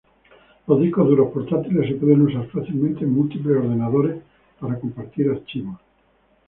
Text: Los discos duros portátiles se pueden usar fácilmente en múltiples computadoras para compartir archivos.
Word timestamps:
Los 0.65 0.81
discos 0.81 1.07
duros 1.07 1.31
portátiles 1.31 1.87
se 1.89 1.93
pueden 1.93 2.23
usar 2.23 2.47
fácilmente 2.47 3.03
en 3.03 3.13
múltiples 3.13 3.55
computadoras 3.59 4.17
para 4.59 4.79
compartir 4.79 5.29
archivos. 5.29 5.77